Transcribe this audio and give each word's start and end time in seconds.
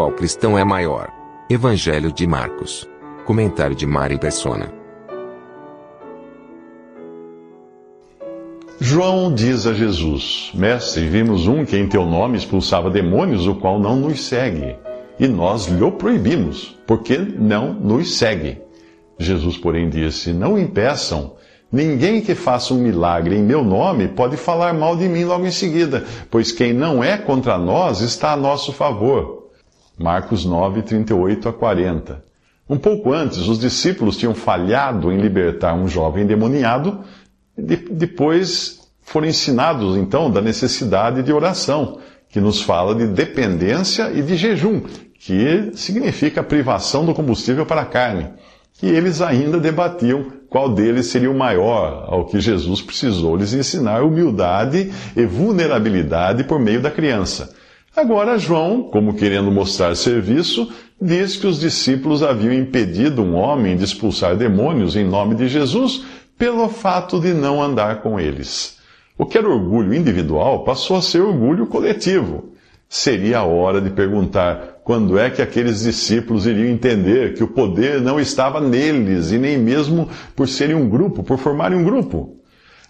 Qual 0.00 0.12
cristão 0.12 0.56
é 0.56 0.64
maior? 0.64 1.12
Evangelho 1.50 2.10
de 2.10 2.26
Marcos. 2.26 2.88
Comentário 3.26 3.76
de 3.76 3.84
Mari 3.84 4.18
Persona. 4.18 4.72
João 8.80 9.30
diz 9.34 9.66
a 9.66 9.74
Jesus: 9.74 10.52
Mestre, 10.54 11.06
vimos 11.06 11.46
um 11.46 11.66
que 11.66 11.76
em 11.76 11.86
teu 11.86 12.06
nome 12.06 12.38
expulsava 12.38 12.88
demônios, 12.88 13.46
o 13.46 13.56
qual 13.56 13.78
não 13.78 13.94
nos 13.96 14.22
segue. 14.22 14.74
E 15.18 15.28
nós 15.28 15.66
lhe 15.66 15.90
proibimos, 15.90 16.78
porque 16.86 17.18
não 17.18 17.74
nos 17.74 18.16
segue. 18.16 18.56
Jesus, 19.18 19.58
porém, 19.58 19.90
disse: 19.90 20.32
Não 20.32 20.58
impeçam. 20.58 21.34
Ninguém 21.70 22.22
que 22.22 22.34
faça 22.34 22.72
um 22.72 22.78
milagre 22.78 23.36
em 23.36 23.42
meu 23.42 23.62
nome 23.62 24.08
pode 24.08 24.38
falar 24.38 24.72
mal 24.72 24.96
de 24.96 25.06
mim 25.06 25.24
logo 25.24 25.44
em 25.44 25.50
seguida, 25.50 26.06
pois 26.30 26.50
quem 26.50 26.72
não 26.72 27.04
é 27.04 27.18
contra 27.18 27.58
nós 27.58 28.00
está 28.00 28.32
a 28.32 28.36
nosso 28.36 28.72
favor. 28.72 29.39
Marcos 30.02 30.46
9, 30.46 30.80
38 30.80 31.46
a 31.46 31.52
40. 31.52 32.24
Um 32.66 32.78
pouco 32.78 33.12
antes, 33.12 33.46
os 33.48 33.58
discípulos 33.58 34.16
tinham 34.16 34.34
falhado 34.34 35.12
em 35.12 35.20
libertar 35.20 35.74
um 35.74 35.86
jovem 35.86 36.24
endemoniado, 36.24 37.00
e 37.58 37.76
depois 37.76 38.80
foram 39.02 39.26
ensinados 39.26 39.98
então 39.98 40.30
da 40.30 40.40
necessidade 40.40 41.22
de 41.22 41.30
oração, 41.30 41.98
que 42.30 42.40
nos 42.40 42.62
fala 42.62 42.94
de 42.94 43.08
dependência 43.08 44.10
e 44.10 44.22
de 44.22 44.36
jejum, 44.36 44.80
que 45.18 45.70
significa 45.74 46.42
privação 46.42 47.04
do 47.04 47.12
combustível 47.12 47.66
para 47.66 47.82
a 47.82 47.86
carne. 47.86 48.26
E 48.82 48.88
eles 48.88 49.20
ainda 49.20 49.60
debatiam 49.60 50.32
qual 50.48 50.70
deles 50.70 51.08
seria 51.08 51.30
o 51.30 51.36
maior, 51.36 52.06
ao 52.08 52.24
que 52.24 52.40
Jesus 52.40 52.80
precisou 52.80 53.36
lhes 53.36 53.52
ensinar 53.52 54.02
humildade 54.02 54.90
e 55.14 55.26
vulnerabilidade 55.26 56.44
por 56.44 56.58
meio 56.58 56.80
da 56.80 56.90
criança. 56.90 57.54
Agora, 58.00 58.38
João, 58.38 58.84
como 58.84 59.12
querendo 59.12 59.50
mostrar 59.50 59.94
serviço, 59.94 60.72
diz 60.98 61.36
que 61.36 61.46
os 61.46 61.60
discípulos 61.60 62.22
haviam 62.22 62.54
impedido 62.54 63.20
um 63.20 63.34
homem 63.34 63.76
de 63.76 63.84
expulsar 63.84 64.34
demônios 64.34 64.96
em 64.96 65.04
nome 65.04 65.34
de 65.34 65.46
Jesus 65.46 66.02
pelo 66.38 66.66
fato 66.70 67.20
de 67.20 67.34
não 67.34 67.62
andar 67.62 68.00
com 68.00 68.18
eles. 68.18 68.78
O 69.18 69.26
que 69.26 69.36
era 69.36 69.46
orgulho 69.46 69.92
individual 69.92 70.64
passou 70.64 70.96
a 70.96 71.02
ser 71.02 71.20
orgulho 71.20 71.66
coletivo. 71.66 72.54
Seria 72.88 73.40
a 73.40 73.44
hora 73.44 73.82
de 73.82 73.90
perguntar 73.90 74.80
quando 74.82 75.18
é 75.18 75.28
que 75.28 75.42
aqueles 75.42 75.82
discípulos 75.82 76.46
iriam 76.46 76.72
entender 76.72 77.34
que 77.34 77.44
o 77.44 77.48
poder 77.48 78.00
não 78.00 78.18
estava 78.18 78.62
neles 78.62 79.30
e 79.30 79.36
nem 79.36 79.58
mesmo 79.58 80.08
por 80.34 80.48
serem 80.48 80.74
um 80.74 80.88
grupo, 80.88 81.22
por 81.22 81.36
formarem 81.36 81.76
um 81.76 81.84
grupo. 81.84 82.34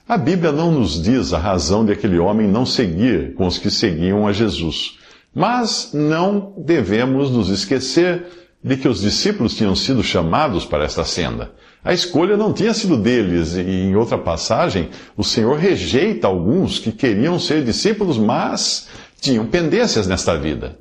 A 0.08 0.16
Bíblia 0.16 0.52
não 0.52 0.70
nos 0.70 1.02
diz 1.02 1.32
a 1.32 1.38
razão 1.38 1.84
de 1.84 1.90
aquele 1.90 2.20
homem 2.20 2.46
não 2.46 2.64
seguir 2.64 3.34
com 3.34 3.48
os 3.48 3.58
que 3.58 3.72
seguiam 3.72 4.24
a 4.28 4.32
Jesus. 4.32 4.99
Mas 5.34 5.90
não 5.92 6.54
devemos 6.58 7.30
nos 7.30 7.48
esquecer 7.48 8.26
de 8.62 8.76
que 8.76 8.88
os 8.88 9.00
discípulos 9.00 9.54
tinham 9.54 9.74
sido 9.74 10.02
chamados 10.02 10.64
para 10.64 10.84
esta 10.84 11.04
senda. 11.04 11.52
A 11.82 11.94
escolha 11.94 12.36
não 12.36 12.52
tinha 12.52 12.74
sido 12.74 12.96
deles, 12.96 13.54
e 13.54 13.60
em 13.60 13.96
outra 13.96 14.18
passagem, 14.18 14.90
o 15.16 15.24
Senhor 15.24 15.56
rejeita 15.56 16.26
alguns 16.26 16.78
que 16.78 16.92
queriam 16.92 17.38
ser 17.38 17.64
discípulos, 17.64 18.18
mas 18.18 18.88
tinham 19.18 19.46
pendências 19.46 20.06
nesta 20.06 20.36
vida. 20.36 20.78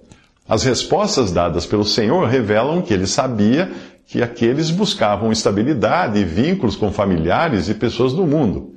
As 0.48 0.64
respostas 0.64 1.32
dadas 1.32 1.66
pelo 1.66 1.86
Senhor 1.86 2.28
revelam 2.28 2.82
que 2.82 2.94
ele 2.94 3.08
sabia 3.08 3.72
que 4.08 4.22
aqueles 4.22 4.72
buscavam 4.72 5.32
estabilidade 5.32 6.20
e 6.20 6.24
vínculos 6.26 6.76
com 6.76 6.92
familiares 6.92 7.70
e 7.70 7.76
pessoas 7.76 8.12
do 8.12 8.26
mundo. 8.26 8.76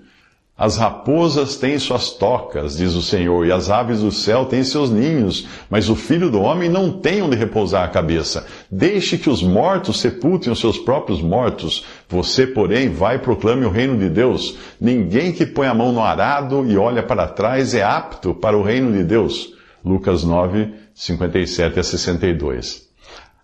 As 0.62 0.76
raposas 0.76 1.56
têm 1.56 1.76
suas 1.76 2.10
tocas, 2.10 2.76
diz 2.76 2.94
o 2.94 3.02
Senhor, 3.02 3.44
e 3.44 3.50
as 3.50 3.68
aves 3.68 3.98
do 3.98 4.12
céu 4.12 4.44
têm 4.44 4.62
seus 4.62 4.90
ninhos, 4.90 5.48
mas 5.68 5.88
o 5.88 5.96
filho 5.96 6.30
do 6.30 6.40
homem 6.40 6.68
não 6.68 6.92
tem 6.92 7.20
onde 7.20 7.34
repousar 7.34 7.82
a 7.82 7.88
cabeça. 7.88 8.46
Deixe 8.70 9.18
que 9.18 9.28
os 9.28 9.42
mortos 9.42 9.98
sepultem 9.98 10.52
os 10.52 10.60
seus 10.60 10.78
próprios 10.78 11.20
mortos. 11.20 11.84
Você, 12.08 12.46
porém, 12.46 12.90
vai 12.90 13.16
e 13.16 13.18
proclame 13.18 13.66
o 13.66 13.70
reino 13.70 13.98
de 13.98 14.08
Deus. 14.08 14.56
Ninguém 14.80 15.32
que 15.32 15.44
põe 15.44 15.66
a 15.66 15.74
mão 15.74 15.90
no 15.90 16.00
arado 16.00 16.64
e 16.64 16.78
olha 16.78 17.02
para 17.02 17.26
trás 17.26 17.74
é 17.74 17.82
apto 17.82 18.32
para 18.32 18.56
o 18.56 18.62
reino 18.62 18.92
de 18.92 19.02
Deus. 19.02 19.54
Lucas 19.84 20.22
9, 20.22 20.72
57 20.94 21.80
a 21.80 21.82
62. 21.82 22.88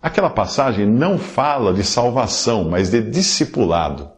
Aquela 0.01 0.29
passagem 0.29 0.85
não 0.85 1.17
fala 1.17 1.73
de 1.73 1.83
salvação, 1.83 2.63
mas 2.63 2.89
de 2.89 3.01
discipulado. 3.01 4.09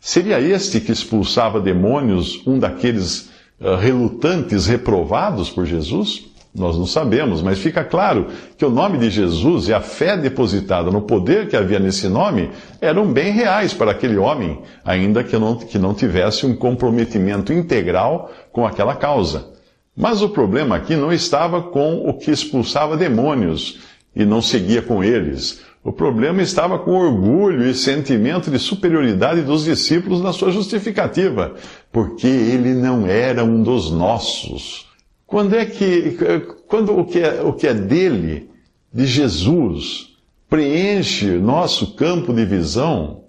Seria 0.00 0.40
este 0.40 0.80
que 0.80 0.92
expulsava 0.92 1.60
demônios 1.60 2.42
um 2.46 2.58
daqueles 2.58 3.30
uh, 3.60 3.76
relutantes 3.76 4.66
reprovados 4.66 5.50
por 5.50 5.66
Jesus? 5.66 6.26
Nós 6.56 6.78
não 6.78 6.86
sabemos, 6.86 7.42
mas 7.42 7.58
fica 7.58 7.84
claro 7.84 8.28
que 8.56 8.64
o 8.64 8.70
nome 8.70 8.96
de 8.96 9.10
Jesus 9.10 9.68
e 9.68 9.74
a 9.74 9.80
fé 9.80 10.16
depositada 10.16 10.90
no 10.90 11.02
poder 11.02 11.48
que 11.48 11.56
havia 11.56 11.78
nesse 11.78 12.08
nome 12.08 12.50
eram 12.80 13.12
bem 13.12 13.30
reais 13.30 13.74
para 13.74 13.90
aquele 13.90 14.16
homem, 14.16 14.58
ainda 14.82 15.22
que 15.22 15.36
não, 15.36 15.56
que 15.56 15.78
não 15.78 15.92
tivesse 15.92 16.46
um 16.46 16.56
comprometimento 16.56 17.52
integral 17.52 18.30
com 18.50 18.66
aquela 18.66 18.94
causa. 18.94 19.52
Mas 19.94 20.22
o 20.22 20.30
problema 20.30 20.76
aqui 20.76 20.96
não 20.96 21.12
estava 21.12 21.62
com 21.62 22.08
o 22.08 22.14
que 22.14 22.30
expulsava 22.30 22.96
demônios 22.96 23.80
e 24.14 24.24
não 24.24 24.40
seguia 24.40 24.80
com 24.80 25.04
eles. 25.04 25.60
O 25.86 25.92
problema 25.92 26.42
estava 26.42 26.80
com 26.80 26.90
orgulho 26.90 27.64
e 27.64 27.72
sentimento 27.72 28.50
de 28.50 28.58
superioridade 28.58 29.42
dos 29.42 29.66
discípulos 29.66 30.20
na 30.20 30.32
sua 30.32 30.50
justificativa, 30.50 31.54
porque 31.92 32.26
ele 32.26 32.74
não 32.74 33.06
era 33.06 33.44
um 33.44 33.62
dos 33.62 33.92
nossos. 33.92 34.88
Quando 35.24 35.54
é 35.54 35.64
que, 35.64 36.18
quando 36.66 36.98
o 36.98 37.04
que 37.04 37.20
é, 37.20 37.40
o 37.40 37.52
que 37.52 37.68
é 37.68 37.72
dele, 37.72 38.50
de 38.92 39.06
Jesus, 39.06 40.16
preenche 40.50 41.38
nosso 41.38 41.94
campo 41.94 42.34
de 42.34 42.44
visão, 42.44 43.22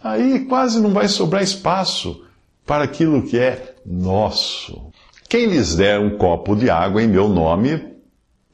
aí 0.00 0.44
quase 0.44 0.80
não 0.80 0.90
vai 0.90 1.08
sobrar 1.08 1.42
espaço 1.42 2.22
para 2.64 2.84
aquilo 2.84 3.24
que 3.24 3.36
é 3.36 3.74
nosso. 3.84 4.92
Quem 5.28 5.46
lhes 5.46 5.74
der 5.74 5.98
um 5.98 6.16
copo 6.16 6.54
de 6.54 6.70
água 6.70 7.02
em 7.02 7.08
meu 7.08 7.28
nome, 7.28 7.82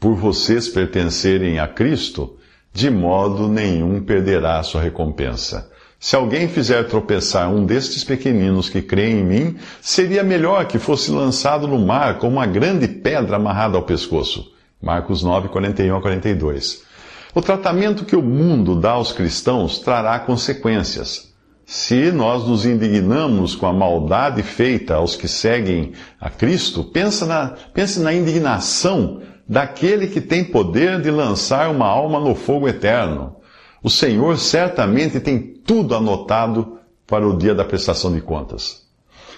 por 0.00 0.14
vocês 0.14 0.70
pertencerem 0.70 1.58
a 1.58 1.68
Cristo, 1.68 2.38
de 2.72 2.90
modo 2.90 3.48
nenhum 3.48 4.02
perderá 4.02 4.62
sua 4.62 4.80
recompensa. 4.80 5.70
Se 6.00 6.16
alguém 6.16 6.48
fizer 6.48 6.82
tropeçar 6.88 7.48
um 7.48 7.64
destes 7.64 8.02
pequeninos 8.02 8.68
que 8.68 8.82
creem 8.82 9.20
em 9.20 9.24
mim, 9.24 9.56
seria 9.80 10.24
melhor 10.24 10.66
que 10.66 10.78
fosse 10.78 11.12
lançado 11.12 11.68
no 11.68 11.78
mar 11.78 12.18
com 12.18 12.28
uma 12.28 12.44
grande 12.44 12.88
pedra 12.88 13.36
amarrada 13.36 13.76
ao 13.76 13.84
pescoço. 13.84 14.52
Marcos 14.82 15.22
9, 15.22 15.48
41 15.48 15.96
a 15.96 16.00
42. 16.00 16.82
O 17.34 17.40
tratamento 17.40 18.04
que 18.04 18.16
o 18.16 18.22
mundo 18.22 18.74
dá 18.74 18.90
aos 18.90 19.12
cristãos 19.12 19.78
trará 19.78 20.18
consequências. 20.18 21.32
Se 21.64 22.10
nós 22.10 22.46
nos 22.46 22.66
indignamos 22.66 23.54
com 23.54 23.66
a 23.66 23.72
maldade 23.72 24.42
feita 24.42 24.96
aos 24.96 25.14
que 25.14 25.28
seguem 25.28 25.92
a 26.20 26.28
Cristo, 26.28 26.82
pensa 26.82 27.24
na, 27.24 27.54
pense 27.72 28.00
na 28.00 28.12
indignação 28.12 29.22
daquele 29.48 30.06
que 30.06 30.20
tem 30.20 30.44
poder 30.44 31.00
de 31.00 31.10
lançar 31.10 31.70
uma 31.70 31.86
alma 31.86 32.20
no 32.20 32.34
fogo 32.34 32.68
eterno. 32.68 33.36
O 33.82 33.90
Senhor 33.90 34.38
certamente 34.38 35.20
tem 35.20 35.38
tudo 35.38 35.94
anotado 35.94 36.78
para 37.06 37.26
o 37.26 37.36
dia 37.36 37.54
da 37.54 37.64
prestação 37.64 38.12
de 38.12 38.20
contas. 38.20 38.82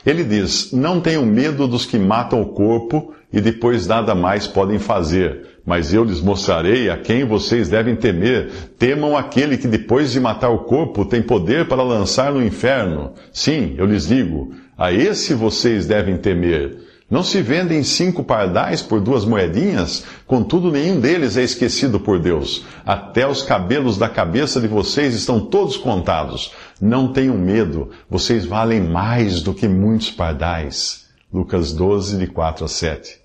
Ele 0.04 0.22
diz: 0.22 0.72
Não 0.72 1.00
tenham 1.00 1.24
medo 1.24 1.66
dos 1.66 1.86
que 1.86 1.98
matam 1.98 2.42
o 2.42 2.48
corpo 2.48 3.14
e 3.32 3.40
depois 3.40 3.86
nada 3.86 4.14
mais 4.14 4.46
podem 4.46 4.78
fazer, 4.78 5.58
mas 5.66 5.92
eu 5.92 6.04
lhes 6.04 6.20
mostrarei 6.20 6.90
a 6.90 6.96
quem 6.96 7.24
vocês 7.24 7.68
devem 7.68 7.96
temer. 7.96 8.50
Temam 8.78 9.16
aquele 9.16 9.56
que 9.56 9.66
depois 9.66 10.12
de 10.12 10.20
matar 10.20 10.50
o 10.50 10.60
corpo 10.60 11.04
tem 11.04 11.22
poder 11.22 11.66
para 11.66 11.82
lançar 11.82 12.32
no 12.32 12.44
inferno. 12.44 13.12
Sim, 13.32 13.74
eu 13.78 13.86
lhes 13.86 14.06
digo: 14.06 14.54
a 14.76 14.92
esse 14.92 15.34
vocês 15.34 15.86
devem 15.86 16.18
temer. 16.18 16.83
Não 17.10 17.22
se 17.22 17.42
vendem 17.42 17.82
cinco 17.82 18.24
pardais 18.24 18.80
por 18.80 19.00
duas 19.00 19.24
moedinhas? 19.24 20.04
Contudo, 20.26 20.72
nenhum 20.72 20.98
deles 20.98 21.36
é 21.36 21.42
esquecido 21.42 22.00
por 22.00 22.18
Deus. 22.18 22.64
Até 22.84 23.28
os 23.28 23.42
cabelos 23.42 23.98
da 23.98 24.08
cabeça 24.08 24.58
de 24.60 24.66
vocês 24.66 25.14
estão 25.14 25.38
todos 25.38 25.76
contados. 25.76 26.52
Não 26.80 27.12
tenham 27.12 27.36
medo, 27.36 27.90
vocês 28.08 28.46
valem 28.46 28.80
mais 28.80 29.42
do 29.42 29.52
que 29.52 29.68
muitos 29.68 30.10
pardais. 30.10 31.04
Lucas 31.32 31.72
12, 31.72 32.16
de 32.16 32.26
4 32.26 32.64
a 32.64 32.68
7. 32.68 33.20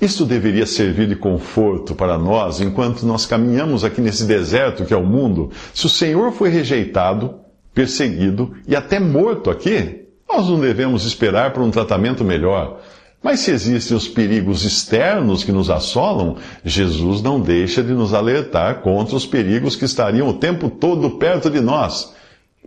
Isto 0.00 0.26
deveria 0.26 0.66
servir 0.66 1.06
de 1.06 1.16
conforto 1.16 1.94
para 1.94 2.18
nós 2.18 2.60
enquanto 2.60 3.06
nós 3.06 3.24
caminhamos 3.24 3.82
aqui 3.84 4.00
nesse 4.00 4.24
deserto 4.24 4.84
que 4.84 4.92
é 4.92 4.96
o 4.96 5.06
mundo. 5.06 5.50
Se 5.72 5.86
o 5.86 5.88
Senhor 5.88 6.32
foi 6.32 6.48
rejeitado, 6.50 7.36
perseguido 7.72 8.52
e 8.66 8.76
até 8.76 9.00
morto 9.00 9.48
aqui, 9.48 10.06
nós 10.28 10.48
não 10.48 10.60
devemos 10.60 11.04
esperar 11.06 11.52
por 11.52 11.62
um 11.62 11.70
tratamento 11.70 12.24
melhor. 12.24 12.80
Mas 13.22 13.40
se 13.40 13.52
existem 13.52 13.96
os 13.96 14.08
perigos 14.08 14.64
externos 14.64 15.44
que 15.44 15.52
nos 15.52 15.70
assolam, 15.70 16.36
Jesus 16.64 17.22
não 17.22 17.40
deixa 17.40 17.82
de 17.82 17.92
nos 17.92 18.12
alertar 18.12 18.80
contra 18.80 19.14
os 19.14 19.24
perigos 19.24 19.76
que 19.76 19.84
estariam 19.84 20.28
o 20.28 20.34
tempo 20.34 20.68
todo 20.68 21.18
perto 21.18 21.48
de 21.48 21.60
nós, 21.60 22.12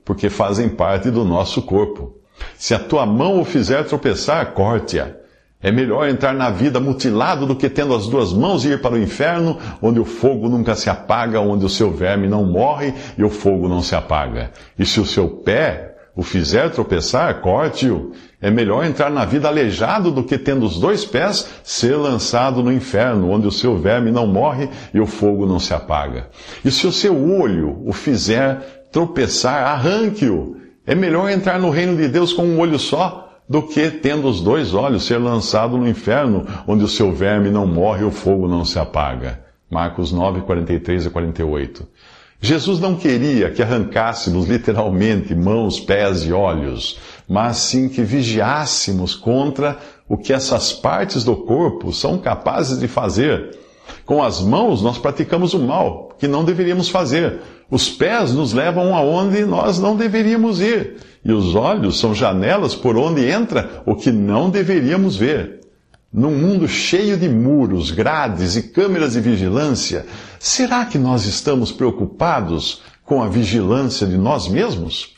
porque 0.05 0.29
fazem 0.29 0.69
parte 0.69 1.11
do 1.11 1.25
nosso 1.25 1.61
corpo. 1.61 2.15
Se 2.57 2.73
a 2.73 2.79
tua 2.79 3.05
mão 3.05 3.41
o 3.41 3.45
fizer 3.45 3.83
tropeçar, 3.83 4.53
corte-a. 4.53 5.25
É 5.61 5.71
melhor 5.71 6.07
entrar 6.07 6.33
na 6.33 6.49
vida 6.49 6.79
mutilado 6.79 7.45
do 7.45 7.55
que 7.55 7.69
tendo 7.69 7.95
as 7.95 8.07
duas 8.07 8.31
mãos 8.31 8.63
e 8.63 8.69
ir 8.69 8.81
para 8.81 8.93
o 8.93 8.99
inferno, 8.99 9.57
onde 9.81 9.99
o 9.99 10.05
fogo 10.05 10.47
nunca 10.47 10.75
se 10.75 10.89
apaga, 10.89 11.39
onde 11.39 11.65
o 11.65 11.69
seu 11.69 11.91
verme 11.91 12.27
não 12.27 12.45
morre 12.45 12.93
e 13.17 13.23
o 13.23 13.29
fogo 13.29 13.67
não 13.67 13.81
se 13.81 13.95
apaga. 13.95 14.51
E 14.77 14.85
se 14.85 14.99
o 14.99 15.05
seu 15.05 15.27
pé 15.27 15.95
o 16.15 16.23
fizer 16.23 16.69
tropeçar, 16.69 17.41
corte-o. 17.41 18.11
É 18.41 18.51
melhor 18.51 18.85
entrar 18.85 19.09
na 19.09 19.25
vida 19.25 19.47
aleijado 19.47 20.11
do 20.11 20.23
que 20.23 20.37
tendo 20.37 20.65
os 20.65 20.77
dois 20.77 21.05
pés 21.05 21.47
ser 21.63 21.95
lançado 21.95 22.61
no 22.61 22.71
inferno, 22.71 23.31
onde 23.31 23.47
o 23.47 23.51
seu 23.51 23.77
verme 23.77 24.11
não 24.11 24.27
morre 24.27 24.69
e 24.93 24.99
o 24.99 25.05
fogo 25.05 25.45
não 25.45 25.59
se 25.59 25.73
apaga. 25.73 26.29
E 26.63 26.69
se 26.69 26.85
o 26.85 26.91
seu 26.91 27.15
olho 27.39 27.81
o 27.85 27.93
fizer 27.93 28.87
tropeçar, 28.91 29.67
arranque-o. 29.67 30.57
É 30.85 30.93
melhor 30.93 31.29
entrar 31.29 31.59
no 31.59 31.69
reino 31.69 31.97
de 31.97 32.07
Deus 32.07 32.31
com 32.31 32.43
um 32.43 32.59
olho 32.59 32.77
só 32.77 33.25
do 33.47 33.61
que, 33.61 33.89
tendo 33.89 34.27
os 34.27 34.41
dois 34.41 34.73
olhos, 34.73 35.05
ser 35.05 35.17
lançado 35.17 35.77
no 35.77 35.87
inferno, 35.87 36.45
onde 36.67 36.83
o 36.83 36.87
seu 36.87 37.11
verme 37.11 37.49
não 37.49 37.65
morre 37.65 38.01
e 38.01 38.05
o 38.05 38.11
fogo 38.11 38.47
não 38.47 38.65
se 38.65 38.77
apaga. 38.79 39.39
Marcos 39.69 40.11
9, 40.11 40.41
43 40.41 41.07
a 41.07 41.09
48. 41.09 41.87
Jesus 42.39 42.79
não 42.79 42.95
queria 42.95 43.49
que 43.49 43.63
arrancássemos 43.63 44.47
literalmente 44.47 45.33
mãos, 45.33 45.79
pés 45.79 46.23
e 46.25 46.31
olhos, 46.31 46.99
mas 47.27 47.57
sim 47.57 47.89
que 47.89 48.01
vigiássemos 48.03 49.15
contra 49.15 49.77
o 50.07 50.17
que 50.17 50.31
essas 50.31 50.71
partes 50.71 51.23
do 51.23 51.35
corpo 51.35 51.91
são 51.91 52.17
capazes 52.17 52.79
de 52.79 52.87
fazer. 52.87 53.57
Com 54.05 54.23
as 54.23 54.41
mãos 54.41 54.81
nós 54.81 54.97
praticamos 54.97 55.53
o 55.53 55.59
mal, 55.59 56.15
que 56.19 56.27
não 56.27 56.43
deveríamos 56.43 56.89
fazer. 56.89 57.39
Os 57.69 57.89
pés 57.89 58.33
nos 58.33 58.53
levam 58.53 58.95
aonde 58.95 59.43
nós 59.45 59.79
não 59.79 59.95
deveríamos 59.95 60.59
ir. 60.59 60.97
E 61.23 61.31
os 61.31 61.55
olhos 61.55 61.99
são 61.99 62.13
janelas 62.13 62.75
por 62.75 62.95
onde 62.95 63.27
entra 63.27 63.81
o 63.85 63.95
que 63.95 64.11
não 64.11 64.49
deveríamos 64.49 65.15
ver. 65.15 65.61
Num 66.13 66.31
mundo 66.31 66.67
cheio 66.67 67.17
de 67.17 67.27
muros, 67.27 67.91
grades 67.91 68.55
e 68.55 68.63
câmeras 68.63 69.13
de 69.13 69.19
vigilância, 69.19 70.05
será 70.39 70.85
que 70.85 70.99
nós 70.99 71.25
estamos 71.25 71.71
preocupados 71.71 72.81
com 73.03 73.21
a 73.21 73.27
vigilância 73.27 74.05
de 74.05 74.17
nós 74.17 74.47
mesmos? 74.47 75.14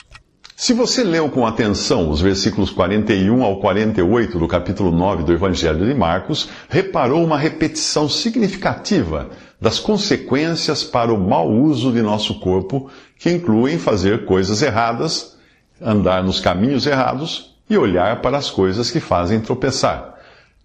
Se 0.59 0.73
você 0.73 1.03
leu 1.03 1.29
com 1.29 1.45
atenção 1.45 2.09
os 2.09 2.19
versículos 2.19 2.71
41 2.71 3.43
ao 3.43 3.59
48 3.59 4.39
do 4.39 4.47
capítulo 4.47 4.89
9 4.91 5.21
do 5.21 5.31
Evangelho 5.31 5.85
de 5.85 5.93
Marcos, 5.93 6.49
reparou 6.67 7.23
uma 7.23 7.37
repetição 7.37 8.09
significativa 8.09 9.29
das 9.61 9.77
consequências 9.77 10.83
para 10.83 11.13
o 11.13 11.19
mau 11.19 11.47
uso 11.47 11.91
de 11.91 12.01
nosso 12.01 12.39
corpo, 12.39 12.89
que 13.19 13.29
incluem 13.29 13.77
fazer 13.77 14.25
coisas 14.25 14.63
erradas, 14.63 15.37
andar 15.79 16.23
nos 16.23 16.39
caminhos 16.39 16.87
errados 16.87 17.55
e 17.69 17.77
olhar 17.77 18.19
para 18.23 18.35
as 18.35 18.49
coisas 18.49 18.89
que 18.89 18.99
fazem 18.99 19.39
tropeçar. 19.39 20.15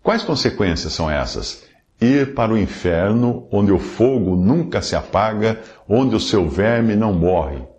Quais 0.03 0.23
consequências 0.23 0.95
são 0.95 1.11
essas? 1.11 1.65
Ir 2.01 2.33
para 2.33 2.55
o 2.55 2.59
inferno, 2.59 3.47
onde 3.53 3.71
o 3.71 3.79
fogo 3.79 4.37
nunca 4.37 4.81
se 4.81 4.97
apaga, 4.97 5.61
onde 5.87 6.17
o 6.17 6.21
seu 6.21 6.49
verme 6.49 6.97
não 6.97 7.13
morre. 7.13 7.71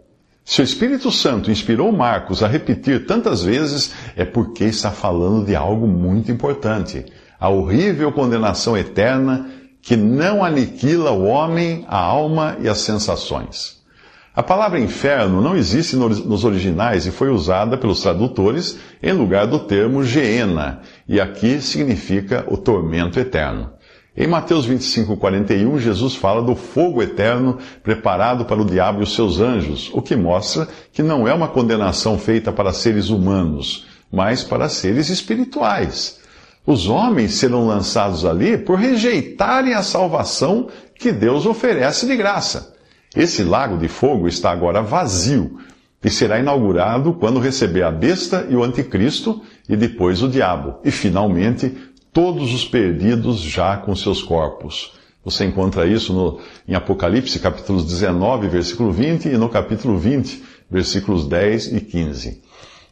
Se 0.46 0.62
o 0.62 0.64
Espírito 0.64 1.10
Santo 1.10 1.50
inspirou 1.50 1.92
Marcos 1.92 2.44
a 2.44 2.48
repetir 2.48 3.06
tantas 3.06 3.44
vezes, 3.44 3.94
é 4.16 4.26
porque 4.26 4.66
está 4.66 4.92
falando 4.92 5.46
de 5.46 5.56
algo 5.56 5.88
muito 5.88 6.32
importante: 6.32 7.06
a 7.40 7.50
horrível 7.50 8.12
condenação 8.12 8.78
eterna 8.78 9.50
que 9.82 9.96
não 9.96 10.44
aniquila 10.44 11.12
o 11.12 11.24
homem, 11.26 11.86
a 11.88 11.98
alma 11.98 12.58
e 12.62 12.68
as 12.68 12.80
sensações. 12.80 13.82
A 14.36 14.42
palavra 14.42 14.80
inferno 14.80 15.42
não 15.42 15.56
existe 15.56 15.96
nos 15.96 16.44
originais 16.44 17.06
e 17.06 17.12
foi 17.12 17.30
usada 17.30 17.78
pelos 17.78 18.02
tradutores 18.02 18.80
em 19.02 19.14
lugar 19.14 19.46
do 19.46 19.60
termo 19.60 20.04
Geena, 20.04 20.82
e 21.08 21.22
aqui 21.22 21.62
significa 21.62 22.44
o 22.48 22.58
tormento 22.58 23.20
eterno. 23.20 23.72
Em 24.16 24.28
Mateus 24.28 24.66
25, 24.66 25.18
41, 25.18 25.80
Jesus 25.80 26.16
fala 26.16 26.40
do 26.40 26.56
fogo 26.56 27.02
eterno 27.02 27.58
preparado 27.82 28.46
para 28.46 28.62
o 28.62 28.66
diabo 28.66 29.00
e 29.00 29.04
os 29.04 29.16
seus 29.16 29.40
anjos, 29.40 29.90
o 29.92 30.04
que 30.04 30.16
mostra 30.16 30.68
que 30.92 31.02
não 31.02 31.28
é 31.28 31.34
uma 31.34 31.48
condenação 31.48 32.20
feita 32.20 32.52
para 32.52 32.72
seres 32.74 33.10
humanos, 33.10 33.88
mas 34.12 34.44
para 34.44 34.70
seres 34.70 35.10
espirituais. 35.10 36.20
Os 36.64 36.88
homens 36.88 37.34
serão 37.34 37.66
lançados 37.66 38.24
ali 38.24 38.56
por 38.56 38.78
rejeitarem 38.78 39.74
a 39.74 39.82
salvação 39.82 40.68
que 40.94 41.12
Deus 41.12 41.48
oferece 41.48 42.06
de 42.06 42.16
graça. 42.16 42.76
Esse 43.16 43.44
lago 43.44 43.80
de 43.80 43.88
fogo 43.88 44.28
está 44.28 44.52
agora 44.52 44.84
vazio 44.84 45.58
e 46.04 46.10
será 46.12 46.38
inaugurado 46.38 47.14
quando 47.14 47.40
receber 47.40 47.82
a 47.82 47.92
besta 47.92 48.46
e 48.48 48.56
o 48.56 48.64
anticristo 48.64 49.42
e 49.68 49.76
depois 49.76 50.22
o 50.22 50.28
diabo, 50.28 50.76
e 50.84 50.92
finalmente 50.92 51.76
todos 52.14 52.54
os 52.54 52.64
perdidos 52.64 53.40
já 53.40 53.76
com 53.76 53.96
seus 53.96 54.22
corpos. 54.22 54.94
Você 55.26 55.46
encontra 55.46 55.88
isso 55.88 56.14
no, 56.14 56.40
em 56.68 56.76
Apocalipse, 56.76 57.40
capítulos 57.40 57.86
19, 57.86 58.48
versículo 58.48 58.92
20, 58.92 59.30
e 59.30 59.38
no 59.38 59.50
capítulo 59.50 59.98
20, 59.98 60.44
versículos 60.70 61.28
10 61.28 61.74
e 61.74 61.82
15. 61.82 62.42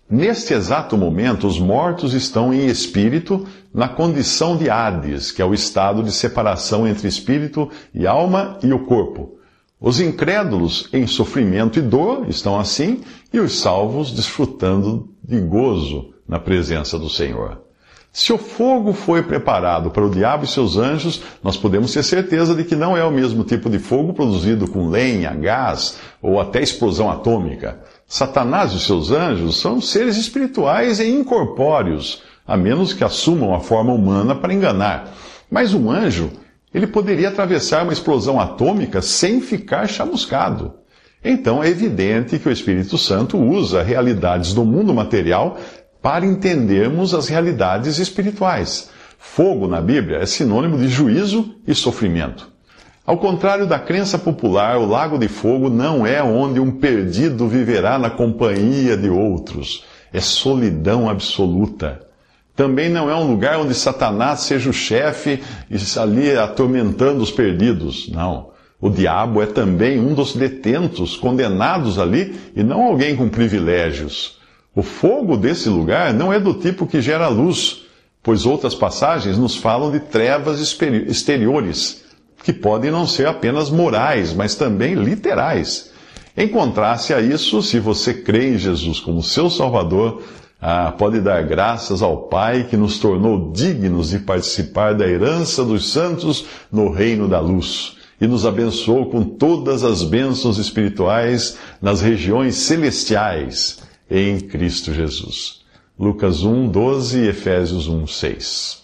Neste 0.10 0.54
exato 0.54 0.98
momento, 0.98 1.48
os 1.48 1.60
mortos 1.60 2.14
estão 2.14 2.54
em 2.54 2.66
espírito 2.66 3.46
na 3.74 3.88
condição 3.88 4.58
de 4.58 4.70
Hades, 4.70 5.32
que 5.32 5.42
é 5.42 5.46
o 5.46 5.54
estado 5.54 6.04
de 6.04 6.12
separação 6.12 6.88
entre 6.88 7.08
espírito 7.08 7.70
e 7.94 8.08
alma 8.08 8.58
e 8.64 8.74
o 8.74 8.86
corpo. 8.86 9.38
Os 9.80 10.00
incrédulos 10.00 10.90
em 10.92 11.08
sofrimento 11.08 11.80
e 11.80 11.82
dor 11.82 12.26
estão 12.28 12.60
assim, 12.60 13.02
e 13.32 13.40
os 13.40 13.60
salvos 13.60 14.12
desfrutando 14.12 15.10
de 15.24 15.40
gozo 15.40 16.14
na 16.28 16.40
presença 16.40 17.00
do 17.00 17.10
Senhor. 17.10 17.71
Se 18.14 18.34
o 18.34 18.38
fogo 18.38 18.92
foi 18.92 19.24
preparado 19.24 19.90
para 19.90 20.06
o 20.06 20.10
diabo 20.10 20.44
e 20.44 20.48
seus 20.48 20.76
anjos, 20.76 21.22
nós 21.42 21.56
podemos 21.56 21.94
ter 21.94 22.04
certeza 22.04 22.54
de 22.54 22.66
que 22.66 22.76
não 22.76 22.98
é 22.98 23.06
o 23.06 23.12
mesmo 23.12 23.46
tipo 23.46 23.70
de 23.70 23.80
fogo 23.80 24.14
produzido 24.14 24.68
com 24.68 24.90
lenha, 24.90 25.34
gás 25.34 25.98
ou 26.22 26.40
até 26.40 26.62
explosão 26.62 27.10
atômica. 27.10 27.80
Satanás 28.06 28.74
e 28.74 28.82
seus 28.82 29.12
anjos 29.12 29.62
são 29.62 29.80
seres 29.80 30.18
espirituais 30.18 31.00
e 31.00 31.08
incorpóreos, 31.10 32.22
a 32.46 32.58
menos 32.58 32.94
que 32.94 33.06
assumam 33.06 33.56
a 33.56 33.62
forma 33.62 33.94
humana 33.94 34.36
para 34.36 34.54
enganar. 34.54 35.14
Mas 35.50 35.74
um 35.74 35.90
anjo 35.90 36.32
ele 36.74 36.88
poderia 36.88 37.30
atravessar 37.30 37.84
uma 37.84 37.94
explosão 37.94 38.42
atômica 38.42 39.02
sem 39.02 39.40
ficar 39.40 39.88
chamuscado. 39.88 40.74
Então 41.24 41.64
é 41.64 41.68
evidente 41.68 42.40
que 42.40 42.50
o 42.50 42.52
Espírito 42.52 42.98
Santo 42.98 43.38
usa 43.38 43.84
realidades 43.84 44.54
do 44.54 44.66
mundo 44.66 44.94
material 44.94 45.58
para 46.02 46.26
entendermos 46.26 47.14
as 47.14 47.28
realidades 47.28 48.00
espirituais. 48.00 48.90
Fogo 49.18 49.68
na 49.68 49.80
Bíblia 49.80 50.18
é 50.18 50.26
sinônimo 50.26 50.78
de 50.78 50.88
juízo 50.88 51.56
e 51.68 51.76
sofrimento. 51.76 52.50
Ao 53.06 53.18
contrário 53.18 53.68
da 53.68 53.80
crença 53.80 54.18
popular, 54.18 54.78
o 54.78 54.86
lago 54.86 55.18
de 55.18 55.28
fogo 55.28 55.70
não 55.70 56.06
é 56.06 56.22
onde 56.24 56.60
um 56.60 56.72
perdido 56.72 57.48
viverá 57.48 58.00
na 58.00 58.10
companhia 58.10 58.98
de 58.98 59.10
outros. 59.10 59.84
É 60.14 60.20
solidão 60.20 61.10
absoluta. 61.10 62.02
Também 62.56 62.90
não 62.90 63.10
é 63.10 63.16
um 63.16 63.28
lugar 63.28 63.60
onde 63.60 63.74
Satanás 63.74 64.42
seja 64.42 64.70
o 64.70 64.74
chefe 64.74 65.42
e 65.70 66.00
ali 66.00 66.36
atormentando 66.36 67.22
os 67.22 67.32
perdidos. 67.32 68.10
Não. 68.10 68.52
O 68.80 68.90
diabo 68.90 69.42
é 69.42 69.46
também 69.46 70.00
um 70.00 70.14
dos 70.14 70.36
detentos, 70.36 71.16
condenados 71.16 72.00
ali, 72.00 72.36
e 72.56 72.64
não 72.64 72.82
alguém 72.82 73.16
com 73.16 73.30
privilégios. 73.30 74.41
O 74.74 74.82
fogo 74.82 75.36
desse 75.36 75.68
lugar 75.68 76.14
não 76.14 76.32
é 76.32 76.40
do 76.40 76.54
tipo 76.54 76.88
que 76.88 77.02
gera 77.02 77.28
luz, 77.28 77.82
pois 78.24 78.46
outras 78.46 78.74
passagens 78.74 79.38
nos 79.38 79.58
falam 79.58 79.92
de 79.92 80.00
trevas 80.00 80.62
exteriores, 80.62 82.06
que 82.42 82.54
podem 82.54 82.90
não 82.90 83.06
ser 83.06 83.28
apenas 83.28 83.70
morais, 83.70 84.34
mas 84.34 84.56
também 84.56 84.94
literais. 84.94 85.92
Em 86.38 86.48
contraste 86.48 87.14
a 87.14 87.20
isso, 87.20 87.62
se 87.62 87.80
você 87.80 88.14
crê 88.14 88.54
em 88.54 88.58
Jesus 88.58 89.02
como 89.02 89.22
seu 89.22 89.50
Salvador, 89.50 90.24
ah, 90.62 90.94
pode 90.98 91.20
dar 91.20 91.44
graças 91.44 92.02
ao 92.02 92.30
Pai 92.30 92.66
que 92.70 92.78
nos 92.78 92.98
tornou 92.98 93.52
dignos 93.52 94.12
de 94.12 94.20
participar 94.20 94.94
da 94.94 95.06
herança 95.06 95.66
dos 95.66 95.92
santos 95.92 96.46
no 96.72 96.90
reino 96.90 97.28
da 97.28 97.42
luz 97.42 97.98
e 98.22 98.26
nos 98.26 98.46
abençoou 98.46 99.08
com 99.08 99.22
todas 99.22 99.84
as 99.84 100.02
bênçãos 100.02 100.58
espirituais 100.58 101.58
nas 101.82 102.00
regiões 102.00 102.56
celestiais 102.56 103.81
em 104.12 104.42
Cristo 104.42 104.94
Jesus. 104.94 105.62
Lucas 105.98 106.44
1, 106.44 106.68
12 106.68 107.20
e 107.20 107.28
Efésios 107.30 107.88
1, 107.88 108.08
6. 108.08 108.84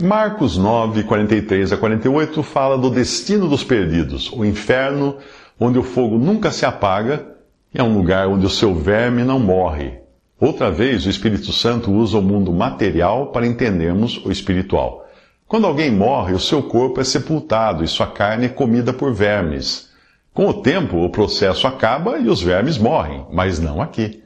Marcos 0.00 0.56
9, 0.56 1.02
43 1.02 1.72
a 1.72 1.76
48 1.76 2.42
fala 2.44 2.78
do 2.78 2.88
destino 2.88 3.48
dos 3.48 3.64
perdidos, 3.64 4.30
o 4.32 4.44
inferno, 4.44 5.16
onde 5.58 5.80
o 5.80 5.82
fogo 5.82 6.16
nunca 6.16 6.52
se 6.52 6.64
apaga, 6.64 7.26
é 7.74 7.82
um 7.82 7.92
lugar 7.92 8.28
onde 8.28 8.46
o 8.46 8.50
seu 8.50 8.72
verme 8.72 9.24
não 9.24 9.40
morre. 9.40 9.98
Outra 10.38 10.70
vez, 10.70 11.06
o 11.06 11.10
Espírito 11.10 11.52
Santo 11.52 11.90
usa 11.90 12.18
o 12.18 12.22
mundo 12.22 12.52
material 12.52 13.32
para 13.32 13.46
entendermos 13.46 14.24
o 14.24 14.30
espiritual. 14.30 15.08
Quando 15.48 15.66
alguém 15.66 15.90
morre, 15.90 16.34
o 16.34 16.40
seu 16.40 16.62
corpo 16.62 17.00
é 17.00 17.04
sepultado 17.04 17.82
e 17.82 17.88
sua 17.88 18.06
carne 18.06 18.46
é 18.46 18.48
comida 18.48 18.92
por 18.92 19.12
vermes. 19.12 19.90
Com 20.32 20.46
o 20.48 20.54
tempo, 20.54 20.98
o 20.98 21.10
processo 21.10 21.66
acaba 21.66 22.18
e 22.18 22.28
os 22.28 22.40
vermes 22.40 22.78
morrem, 22.78 23.26
mas 23.32 23.58
não 23.58 23.82
aqui. 23.82 24.21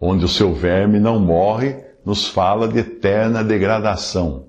Onde 0.00 0.24
o 0.24 0.28
seu 0.28 0.52
verme 0.52 1.00
não 1.00 1.18
morre, 1.18 1.76
nos 2.04 2.26
fala 2.26 2.68
de 2.68 2.78
eterna 2.78 3.42
degradação. 3.42 4.46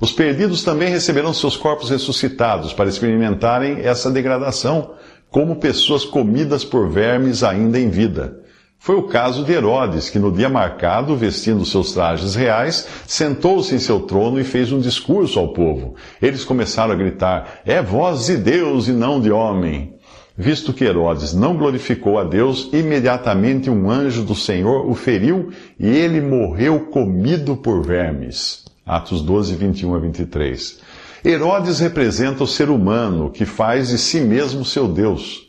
Os 0.00 0.12
perdidos 0.12 0.62
também 0.64 0.88
receberão 0.88 1.32
seus 1.32 1.56
corpos 1.56 1.90
ressuscitados 1.90 2.72
para 2.72 2.88
experimentarem 2.88 3.80
essa 3.80 4.10
degradação, 4.10 4.94
como 5.30 5.56
pessoas 5.56 6.04
comidas 6.04 6.64
por 6.64 6.90
vermes 6.90 7.42
ainda 7.42 7.78
em 7.78 7.88
vida. 7.88 8.42
Foi 8.78 8.96
o 8.96 9.04
caso 9.04 9.44
de 9.44 9.52
Herodes, 9.52 10.10
que 10.10 10.18
no 10.18 10.32
dia 10.32 10.48
marcado, 10.48 11.14
vestindo 11.14 11.64
seus 11.64 11.92
trajes 11.92 12.34
reais, 12.34 12.88
sentou-se 13.06 13.72
em 13.72 13.78
seu 13.78 14.00
trono 14.00 14.40
e 14.40 14.44
fez 14.44 14.72
um 14.72 14.80
discurso 14.80 15.38
ao 15.38 15.52
povo. 15.52 15.94
Eles 16.20 16.44
começaram 16.44 16.92
a 16.92 16.96
gritar: 16.96 17.60
É 17.64 17.80
voz 17.80 18.26
de 18.26 18.36
Deus 18.36 18.88
e 18.88 18.92
não 18.92 19.20
de 19.20 19.30
homem. 19.30 19.94
Visto 20.36 20.72
que 20.72 20.84
Herodes 20.84 21.34
não 21.34 21.56
glorificou 21.56 22.18
a 22.18 22.24
Deus, 22.24 22.70
imediatamente 22.72 23.68
um 23.68 23.90
anjo 23.90 24.22
do 24.22 24.34
Senhor 24.34 24.88
o 24.88 24.94
feriu 24.94 25.50
e 25.78 25.86
ele 25.86 26.20
morreu 26.20 26.80
comido 26.86 27.56
por 27.56 27.82
vermes. 27.82 28.64
Atos 28.86 29.22
12, 29.22 29.54
21 29.56 29.94
a 29.94 29.98
23. 29.98 30.80
Herodes 31.24 31.78
representa 31.78 32.42
o 32.42 32.48
ser 32.48 32.68
humano 32.68 33.30
que 33.30 33.44
faz 33.44 33.88
de 33.88 33.98
si 33.98 34.20
mesmo 34.20 34.64
seu 34.64 34.88
Deus. 34.88 35.41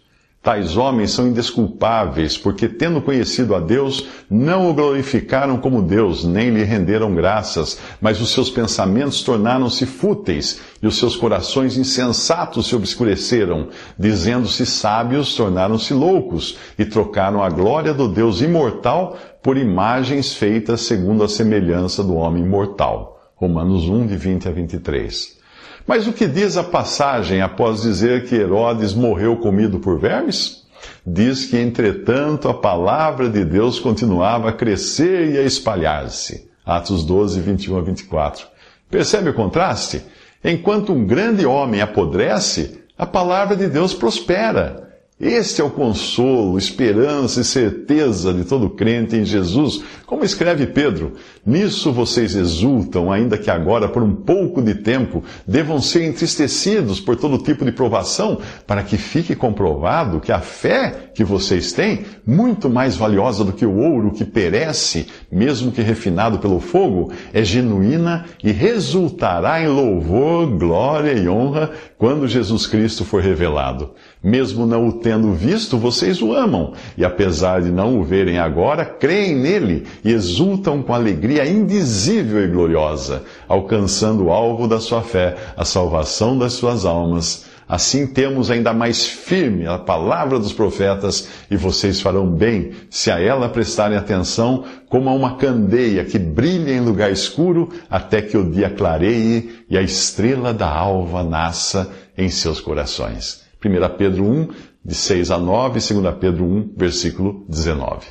Tais 0.43 0.75
homens 0.75 1.12
são 1.12 1.29
indesculpáveis, 1.29 2.38
porque, 2.38 2.67
tendo 2.67 3.01
conhecido 3.01 3.55
a 3.55 3.62
Deus, 3.62 4.05
não 4.29 4.69
o 4.69 4.73
glorificaram 4.73 5.57
como 5.57 5.81
Deus, 5.81 6.25
nem 6.25 6.50
lhe 6.50 6.65
renderam 6.65 7.15
graças, 7.15 7.79
mas 8.01 8.19
os 8.19 8.33
seus 8.33 8.50
pensamentos 8.50 9.23
tornaram-se 9.23 9.85
fúteis 9.85 10.59
e 10.81 10.85
os 10.85 10.97
seus 10.97 11.15
corações 11.15 11.77
insensatos 11.77 12.67
se 12.67 12.75
obscureceram. 12.75 13.69
Dizendo-se 13.97 14.65
sábios, 14.65 15.33
tornaram-se 15.33 15.93
loucos 15.93 16.57
e 16.77 16.83
trocaram 16.83 17.41
a 17.41 17.50
glória 17.50 17.93
do 17.93 18.09
Deus 18.09 18.41
imortal 18.41 19.17
por 19.41 19.55
imagens 19.55 20.33
feitas 20.33 20.81
segundo 20.81 21.23
a 21.23 21.29
semelhança 21.29 22.03
do 22.03 22.15
homem 22.15 22.45
mortal. 22.45 23.31
Romanos 23.38 23.88
1, 23.88 24.07
de 24.07 24.17
20 24.17 24.50
a 24.50 24.51
23. 24.51 25.42
Mas 25.85 26.07
o 26.07 26.13
que 26.13 26.27
diz 26.27 26.55
a 26.55 26.63
passagem 26.63 27.41
após 27.41 27.81
dizer 27.81 28.25
que 28.25 28.35
Herodes 28.35 28.93
morreu 28.93 29.37
comido 29.37 29.79
por 29.79 29.99
vermes? 29.99 30.63
Diz 31.05 31.45
que, 31.45 31.57
entretanto, 31.57 32.47
a 32.47 32.53
palavra 32.53 33.29
de 33.29 33.43
Deus 33.43 33.79
continuava 33.79 34.49
a 34.49 34.53
crescer 34.53 35.33
e 35.33 35.37
a 35.37 35.43
espalhar-se. 35.43 36.49
Atos 36.65 37.05
12, 37.05 37.41
21 37.41 37.77
a 37.77 37.81
24. 37.81 38.47
Percebe 38.89 39.29
o 39.29 39.33
contraste? 39.33 40.05
Enquanto 40.43 40.93
um 40.93 41.05
grande 41.05 41.45
homem 41.45 41.81
apodrece, 41.81 42.83
a 42.97 43.05
palavra 43.05 43.55
de 43.55 43.67
Deus 43.67 43.93
prospera. 43.93 44.82
Este 45.25 45.61
é 45.61 45.63
o 45.63 45.69
consolo, 45.69 46.57
esperança 46.57 47.39
e 47.39 47.45
certeza 47.45 48.33
de 48.33 48.43
todo 48.43 48.69
crente 48.69 49.15
em 49.15 49.23
Jesus. 49.23 49.81
Como 50.05 50.25
escreve 50.25 50.67
Pedro, 50.67 51.13
nisso 51.45 51.93
vocês 51.93 52.35
exultam, 52.35 53.09
ainda 53.09 53.37
que 53.37 53.49
agora, 53.49 53.87
por 53.87 54.03
um 54.03 54.13
pouco 54.13 54.61
de 54.61 54.75
tempo, 54.75 55.23
devam 55.47 55.81
ser 55.81 56.03
entristecidos 56.03 56.99
por 56.99 57.15
todo 57.15 57.41
tipo 57.41 57.63
de 57.63 57.71
provação, 57.71 58.37
para 58.67 58.83
que 58.83 58.97
fique 58.97 59.33
comprovado 59.33 60.19
que 60.19 60.31
a 60.31 60.41
fé 60.41 61.11
que 61.15 61.23
vocês 61.23 61.71
têm, 61.71 62.03
muito 62.27 62.69
mais 62.69 62.97
valiosa 62.97 63.45
do 63.45 63.53
que 63.53 63.65
o 63.65 63.77
ouro 63.77 64.11
que 64.11 64.25
perece, 64.25 65.07
mesmo 65.31 65.71
que 65.71 65.81
refinado 65.81 66.37
pelo 66.37 66.59
fogo, 66.59 67.13
é 67.31 67.45
genuína 67.45 68.25
e 68.43 68.51
resultará 68.51 69.61
em 69.61 69.69
louvor, 69.69 70.47
glória 70.57 71.13
e 71.13 71.29
honra 71.29 71.71
quando 71.97 72.27
Jesus 72.27 72.67
Cristo 72.67 73.05
for 73.05 73.21
revelado. 73.21 73.91
Mesmo 74.23 74.65
não 74.65 74.87
o 74.87 74.93
tendo 74.93 75.33
visto, 75.33 75.77
vocês 75.77 76.21
o 76.21 76.31
amam, 76.31 76.71
e 76.97 77.03
apesar 77.03 77.61
de 77.61 77.69
não 77.69 77.99
o 77.99 78.05
verem 78.05 78.39
agora, 78.39 78.85
creem 78.85 79.35
nele 79.35 79.85
e 80.01 80.13
exultam 80.13 80.81
com 80.81 80.93
alegria 80.93 81.45
indizível 81.45 82.41
e 82.41 82.47
gloriosa, 82.47 83.23
alcançando 83.49 84.23
o 84.23 84.31
alvo 84.31 84.65
da 84.65 84.79
sua 84.79 85.01
fé, 85.01 85.35
a 85.57 85.65
salvação 85.65 86.37
das 86.37 86.53
suas 86.53 86.85
almas. 86.85 87.51
Assim 87.67 88.07
temos 88.07 88.49
ainda 88.49 88.71
mais 88.71 89.05
firme 89.05 89.67
a 89.67 89.77
palavra 89.77 90.39
dos 90.39 90.53
profetas, 90.53 91.27
e 91.51 91.57
vocês 91.57 91.99
farão 91.99 92.25
bem 92.25 92.71
se 92.89 93.11
a 93.11 93.19
ela 93.19 93.49
prestarem 93.49 93.97
atenção, 93.97 94.63
como 94.87 95.09
a 95.09 95.13
uma 95.13 95.35
candeia 95.35 96.05
que 96.05 96.17
brilha 96.17 96.71
em 96.71 96.79
lugar 96.79 97.11
escuro, 97.11 97.67
até 97.89 98.21
que 98.21 98.37
o 98.37 98.49
dia 98.49 98.69
clareie 98.69 99.65
e 99.69 99.77
a 99.77 99.81
estrela 99.81 100.53
da 100.53 100.69
alva 100.69 101.25
nasça 101.25 101.91
em 102.17 102.29
seus 102.29 102.61
corações. 102.61 103.42
1 103.63 103.98
Pedro 103.98 104.25
1, 104.25 104.48
de 104.84 104.96
6 104.96 105.32
a 105.32 105.38
9, 105.38 105.79
e 105.79 105.93
2 105.93 106.15
Pedro 106.20 106.46
1, 106.46 106.74
versículo 106.75 107.46
19. 107.48 108.08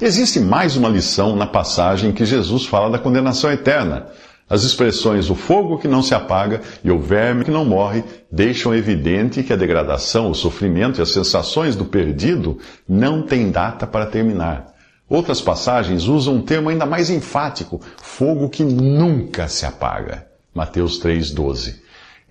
Existe 0.00 0.40
mais 0.40 0.76
uma 0.76 0.88
lição 0.88 1.34
na 1.36 1.46
passagem 1.46 2.10
em 2.10 2.12
que 2.12 2.24
Jesus 2.24 2.66
fala 2.66 2.90
da 2.90 2.98
condenação 2.98 3.50
eterna. 3.50 4.08
As 4.48 4.64
expressões 4.64 5.30
o 5.30 5.34
fogo 5.34 5.78
que 5.78 5.88
não 5.88 6.02
se 6.02 6.14
apaga 6.14 6.60
e 6.84 6.90
o 6.90 6.98
verme 6.98 7.44
que 7.44 7.50
não 7.50 7.64
morre 7.64 8.04
deixam 8.30 8.74
evidente 8.74 9.42
que 9.42 9.52
a 9.52 9.56
degradação, 9.56 10.30
o 10.30 10.34
sofrimento 10.34 11.00
e 11.00 11.02
as 11.02 11.10
sensações 11.10 11.74
do 11.74 11.86
perdido 11.86 12.58
não 12.86 13.22
têm 13.22 13.50
data 13.50 13.86
para 13.86 14.06
terminar. 14.06 14.72
Outras 15.08 15.40
passagens 15.40 16.04
usam 16.04 16.36
um 16.36 16.42
termo 16.42 16.68
ainda 16.68 16.86
mais 16.86 17.10
enfático: 17.10 17.80
fogo 18.02 18.48
que 18.48 18.64
nunca 18.64 19.48
se 19.48 19.64
apaga. 19.64 20.26
Mateus 20.54 21.00
3,12. 21.02 21.81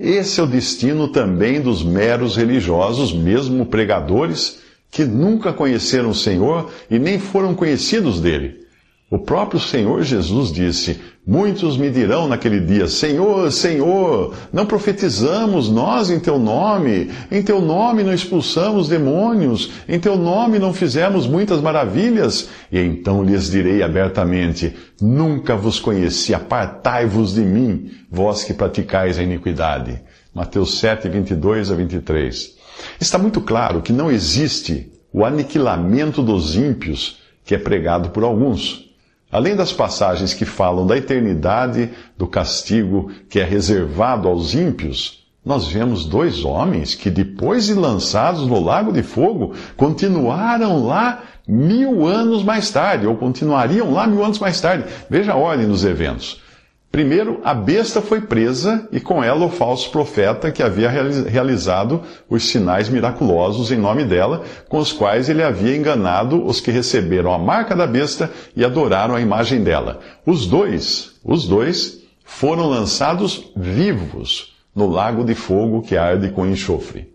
Esse 0.04 0.40
é 0.40 0.44
o 0.44 0.48
destino 0.48 1.10
também 1.10 1.62
dos 1.62 1.84
meros 1.84 2.36
religiosos, 2.36 3.14
mesmo 3.14 3.68
pregadores, 3.68 4.60
que 4.90 5.06
nunca 5.06 5.54
conheceram 5.54 6.10
o 6.10 6.16
Senhor 6.16 6.72
e 6.90 6.98
nem 6.98 7.20
foram 7.20 7.54
conhecidos 7.54 8.20
dele. 8.20 8.61
O 9.12 9.20
próprio 9.20 9.60
Senhor 9.60 10.04
Jesus 10.04 10.54
disse: 10.54 11.02
Muitos 11.28 11.76
me 11.76 11.90
dirão 11.90 12.30
naquele 12.30 12.62
dia: 12.62 12.88
Senhor, 12.88 13.52
Senhor, 13.52 14.34
não 14.54 14.66
profetizamos 14.66 15.70
nós 15.70 16.10
em 16.10 16.18
teu 16.18 16.40
nome, 16.40 17.12
em 17.30 17.44
teu 17.44 17.60
nome 17.60 18.04
não 18.04 18.14
expulsamos 18.14 18.88
demônios, 18.88 19.70
em 19.86 20.00
teu 20.00 20.16
nome 20.16 20.60
não 20.60 20.74
fizemos 20.74 21.28
muitas 21.28 21.60
maravilhas. 21.60 22.48
E 22.72 22.80
então 22.80 23.22
lhes 23.22 23.52
direi 23.52 23.84
abertamente: 23.84 24.74
Nunca 25.02 25.58
vos 25.58 25.78
conheci, 25.78 26.34
apartai-vos 26.34 27.34
de 27.34 27.42
mim, 27.42 27.92
vós 28.10 28.46
que 28.46 28.54
praticais 28.54 29.20
a 29.20 29.24
iniquidade. 29.24 30.02
Mateus 30.34 30.80
7, 30.80 31.10
22 31.10 31.70
a 31.70 31.76
23. 31.76 32.56
Está 32.98 33.18
muito 33.18 33.42
claro 33.42 33.82
que 33.82 33.92
não 33.92 34.10
existe 34.10 34.90
o 35.12 35.26
aniquilamento 35.26 36.24
dos 36.24 36.56
ímpios 36.56 37.20
que 37.44 37.54
é 37.54 37.58
pregado 37.58 38.12
por 38.12 38.24
alguns. 38.24 38.91
Além 39.32 39.56
das 39.56 39.72
passagens 39.72 40.34
que 40.34 40.46
falam 40.46 40.86
da 40.86 40.98
eternidade 40.98 41.90
do 42.18 42.28
castigo 42.28 43.10
que 43.30 43.40
é 43.40 43.44
reservado 43.44 44.28
aos 44.28 44.54
ímpios, 44.54 45.22
nós 45.44 45.68
vemos 45.68 46.06
dois 46.06 46.44
homens 46.44 46.94
que, 46.94 47.10
depois 47.10 47.66
de 47.66 47.74
lançados 47.74 48.46
no 48.46 48.64
lago 48.64 48.92
de 48.92 49.02
fogo, 49.02 49.54
continuaram 49.76 50.86
lá 50.86 51.24
mil 51.48 52.06
anos 52.06 52.44
mais 52.44 52.70
tarde, 52.70 53.08
ou 53.08 53.16
continuariam 53.16 53.92
lá 53.92 54.06
mil 54.06 54.24
anos 54.24 54.38
mais 54.38 54.60
tarde. 54.62 54.86
Veja 55.10 55.34
a 55.34 55.38
ordem 55.38 55.68
dos 55.68 55.84
eventos. 55.84 56.42
Primeiro, 56.92 57.40
a 57.42 57.54
besta 57.54 58.02
foi 58.02 58.20
presa 58.20 58.86
e 58.92 59.00
com 59.00 59.24
ela 59.24 59.46
o 59.46 59.50
falso 59.50 59.90
profeta 59.92 60.52
que 60.52 60.62
havia 60.62 60.90
realizado 60.90 62.02
os 62.30 62.50
sinais 62.50 62.90
miraculosos 62.90 63.72
em 63.72 63.78
nome 63.78 64.04
dela, 64.04 64.44
com 64.68 64.78
os 64.78 64.92
quais 64.92 65.30
ele 65.30 65.42
havia 65.42 65.78
enganado 65.78 66.46
os 66.46 66.60
que 66.60 66.70
receberam 66.70 67.32
a 67.34 67.38
marca 67.38 67.74
da 67.74 67.88
besta 67.88 68.30
e 68.58 68.66
adoraram 68.66 69.16
a 69.16 69.22
imagem 69.22 69.64
dela. 69.64 70.02
Os 70.26 70.46
dois, 70.46 71.14
os 71.24 71.48
dois, 71.48 72.02
foram 72.26 72.68
lançados 72.68 73.52
vivos 73.56 74.54
no 74.76 74.88
lago 74.88 75.24
de 75.24 75.34
fogo 75.34 75.82
que 75.82 75.96
arde 75.96 76.30
com 76.30 76.46
enxofre. 76.46 77.10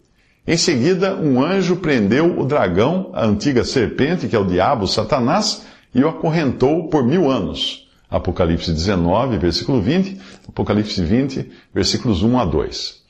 Em 0.46 0.56
seguida, 0.56 1.16
um 1.16 1.44
anjo 1.44 1.76
prendeu 1.76 2.38
o 2.38 2.46
dragão, 2.46 3.10
a 3.12 3.26
antiga 3.26 3.62
serpente, 3.62 4.26
que 4.26 4.36
é 4.36 4.38
o 4.38 4.46
diabo, 4.46 4.86
Satanás, 4.86 5.66
e 5.94 6.02
o 6.02 6.08
acorrentou 6.08 6.88
por 6.88 7.04
mil 7.04 7.30
anos. 7.30 7.85
Apocalipse 8.10 8.72
19, 8.72 9.38
versículo 9.38 9.80
20, 9.80 10.18
Apocalipse 10.48 11.02
20, 11.02 11.50
versículos 11.74 12.22
1 12.22 12.38
a 12.38 12.44
2. 12.44 13.02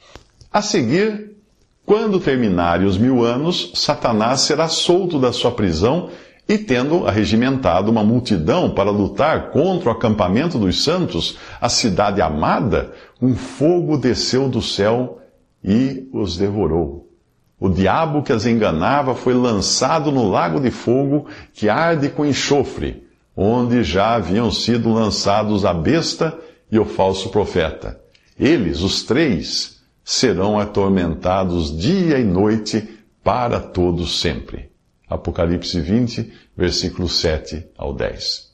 A 0.52 0.62
seguir, 0.62 1.36
quando 1.84 2.18
terminarem 2.18 2.86
os 2.86 2.96
mil 2.96 3.24
anos, 3.24 3.72
Satanás 3.74 4.40
será 4.40 4.68
solto 4.68 5.18
da 5.18 5.32
sua 5.32 5.52
prisão 5.52 6.10
E 6.48 6.56
tendo 6.56 7.08
arregimentado 7.08 7.90
uma 7.90 8.04
multidão 8.04 8.70
para 8.70 8.90
lutar 8.90 9.50
contra 9.50 9.88
o 9.88 9.92
acampamento 9.92 10.58
dos 10.58 10.84
santos, 10.84 11.38
a 11.60 11.68
cidade 11.68 12.22
amada, 12.22 12.92
um 13.20 13.34
fogo 13.34 13.98
desceu 13.98 14.48
do 14.48 14.62
céu 14.62 15.18
e 15.64 16.08
os 16.12 16.36
devorou. 16.36 17.10
O 17.58 17.68
diabo 17.68 18.22
que 18.22 18.32
as 18.32 18.46
enganava 18.46 19.12
foi 19.14 19.34
lançado 19.34 20.12
no 20.12 20.28
lago 20.28 20.60
de 20.60 20.70
fogo 20.70 21.26
que 21.52 21.68
arde 21.68 22.10
com 22.10 22.24
enxofre, 22.24 23.05
onde 23.37 23.85
já 23.85 24.14
haviam 24.14 24.50
sido 24.50 24.93
lançados 24.93 25.64
a 25.64 25.75
besta 25.75 26.37
e 26.73 26.78
o 26.78 26.85
falso 26.87 27.28
profeta. 27.28 28.00
Eles, 28.38 28.81
os 28.81 29.02
três, 29.02 29.81
serão 30.02 30.59
atormentados 30.59 31.76
dia 31.76 32.19
e 32.19 32.25
noite 32.25 32.88
para 33.23 33.61
todos 33.61 34.21
sempre. 34.21 34.71
Apocalipse 35.09 35.81
20, 35.81 36.33
versículos 36.57 37.21
7 37.21 37.66
ao 37.76 37.93
10. 37.93 38.47